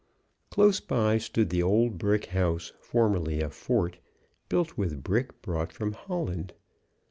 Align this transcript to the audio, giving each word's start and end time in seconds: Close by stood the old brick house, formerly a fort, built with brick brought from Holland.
Close 0.49 0.79
by 0.79 1.19
stood 1.19 1.51
the 1.51 1.61
old 1.61 1.99
brick 1.99 2.25
house, 2.25 2.73
formerly 2.79 3.39
a 3.39 3.51
fort, 3.51 3.99
built 4.49 4.75
with 4.75 5.03
brick 5.03 5.43
brought 5.43 5.71
from 5.71 5.91
Holland. 5.91 6.53